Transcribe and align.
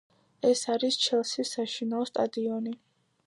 ეს 0.51 0.63
არის 0.75 0.97
ჩელსის 1.03 1.53
საშინაო 1.57 2.09
სტადიონი. 2.13 2.75